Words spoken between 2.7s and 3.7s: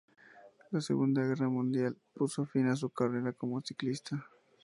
su carrera como